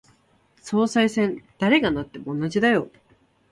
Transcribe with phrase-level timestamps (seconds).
[0.63, 2.89] 総裁選、誰がなっても同じだよ。